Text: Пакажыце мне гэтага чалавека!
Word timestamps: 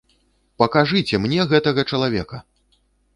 Пакажыце 0.61 1.19
мне 1.25 1.45
гэтага 1.51 1.83
чалавека! 1.91 2.37